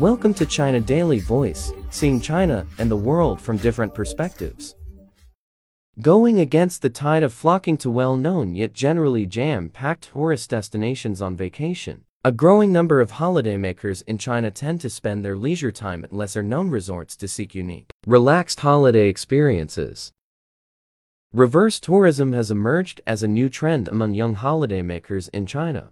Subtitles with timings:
[0.00, 4.76] Welcome to China Daily Voice, seeing China and the world from different perspectives.
[6.02, 12.04] Going against the tide of flocking to well-known yet generally jam-packed tourist destinations on vacation,
[12.22, 16.68] a growing number of holidaymakers in China tend to spend their leisure time at lesser-known
[16.68, 20.12] resorts to seek unique, relaxed holiday experiences.
[21.32, 25.88] Reverse tourism has emerged as a new trend among young holidaymakers in China.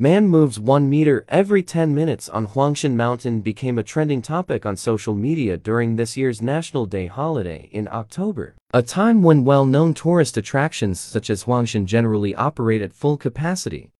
[0.00, 4.76] Man moves 1 meter every 10 minutes on Huangshan Mountain became a trending topic on
[4.76, 10.36] social media during this year's National Day holiday in October, a time when well-known tourist
[10.36, 13.92] attractions such as Huangshan generally operate at full capacity.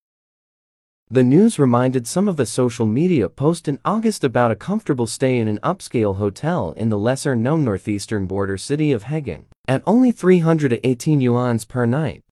[1.11, 5.39] The news reminded some of a social media post in August about a comfortable stay
[5.39, 11.21] in an upscale hotel in the lesser-known northeastern border city of Hegang, at only 318
[11.21, 12.25] yuans per night.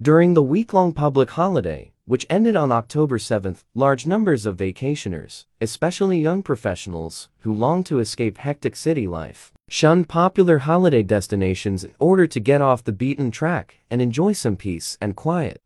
[0.00, 6.18] During the week-long public holiday, which ended on October 7, large numbers of vacationers, especially
[6.18, 12.26] young professionals who long to escape hectic city life, shunned popular holiday destinations in order
[12.26, 15.60] to get off the beaten track and enjoy some peace and quiet.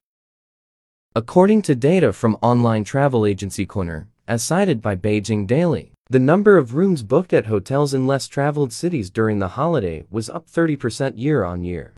[1.14, 6.58] According to data from online travel agency Qunar, as cited by Beijing Daily, the number
[6.58, 11.12] of rooms booked at hotels in less traveled cities during the holiday was up 30%
[11.16, 11.94] year on year.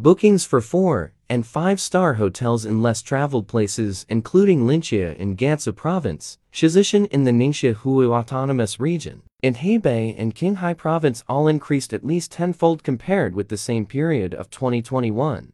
[0.00, 6.38] Bookings for four and five-star hotels in less traveled places including Linxia in Gansu Province,
[6.52, 12.06] Shizuishan in the Ningxia Hui Autonomous Region, and Hebei and Qinghai Province all increased at
[12.06, 15.52] least tenfold compared with the same period of 2021.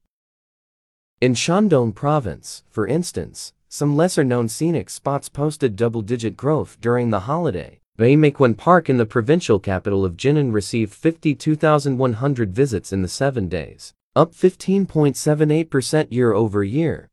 [1.23, 7.81] In Shandong Province, for instance, some lesser-known scenic spots posted double-digit growth during the holiday.
[7.99, 13.95] Baimaiquan Park in the provincial capital of Jinan received 52,100 visits in the seven days
[14.17, 17.11] up 15.78% year over year.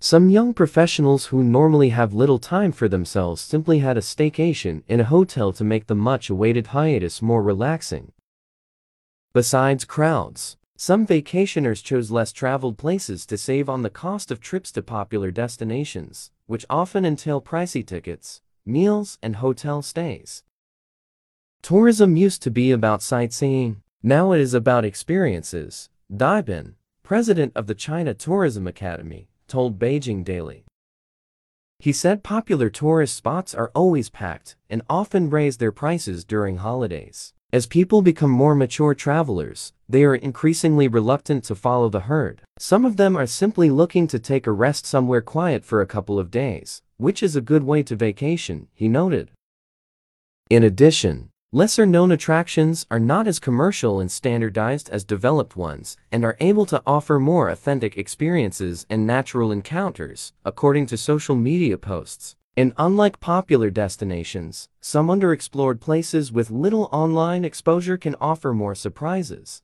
[0.00, 5.00] Some young professionals who normally have little time for themselves simply had a staycation in
[5.00, 8.12] a hotel to make the much-awaited hiatus more relaxing.
[9.32, 14.72] Besides crowds, some vacationers chose less traveled places to save on the cost of trips
[14.72, 20.42] to popular destinations, which often entail pricey tickets, meals, and hotel stays.
[21.62, 27.66] Tourism used to be about sightseeing, now it is about experiences, Dai Bin, president of
[27.66, 30.64] the China Tourism Academy, told Beijing Daily.
[31.80, 37.34] He said popular tourist spots are always packed and often raise their prices during holidays.
[37.52, 42.42] As people become more mature travelers, they are increasingly reluctant to follow the herd.
[42.60, 46.20] Some of them are simply looking to take a rest somewhere quiet for a couple
[46.20, 49.32] of days, which is a good way to vacation, he noted.
[50.48, 56.36] In addition, Lesser-known attractions are not as commercial and standardized as developed ones and are
[56.40, 62.34] able to offer more authentic experiences and natural encounters, according to social media posts.
[62.56, 69.62] And unlike popular destinations, some underexplored places with little online exposure can offer more surprises.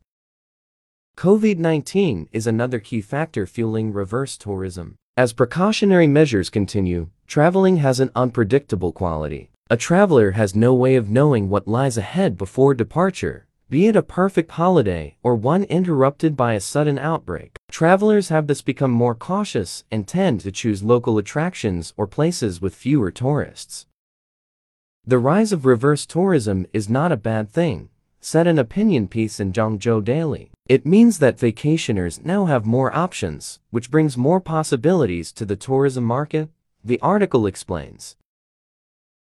[1.16, 4.94] COVID-19 is another key factor fueling reverse tourism.
[5.16, 9.51] As precautionary measures continue, traveling has an unpredictable quality.
[9.72, 14.02] A traveler has no way of knowing what lies ahead before departure, be it a
[14.02, 17.56] perfect holiday or one interrupted by a sudden outbreak.
[17.70, 22.74] Travelers have thus become more cautious and tend to choose local attractions or places with
[22.74, 23.86] fewer tourists.
[25.06, 27.88] The rise of reverse tourism is not a bad thing,
[28.20, 30.50] said an opinion piece in Zhangzhou Daily.
[30.66, 36.04] It means that vacationers now have more options, which brings more possibilities to the tourism
[36.04, 36.50] market,
[36.84, 38.16] the article explains.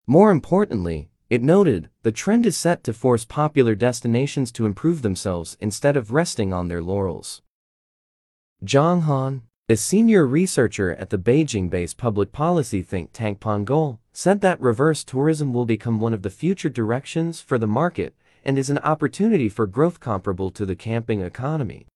[0.06, 5.56] More importantly, it noted, the trend is set to force popular destinations to improve themselves
[5.62, 7.42] instead of resting on their laurels.
[8.66, 14.60] Zhang Han, a senior researcher at the Beijing-based public policy think tank Pangoal, said that
[14.60, 18.14] reverse tourism will become one of the future directions for the market
[18.44, 21.88] and is an opportunity for growth comparable to the camping economy.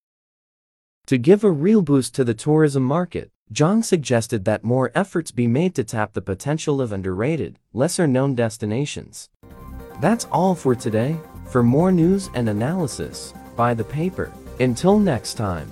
[1.07, 5.47] To give a real boost to the tourism market, Zhang suggested that more efforts be
[5.47, 9.29] made to tap the potential of underrated, lesser-known destinations.
[10.01, 11.17] That's all for today.
[11.49, 14.31] For more news and analysis, buy the paper.
[14.59, 15.71] Until next time.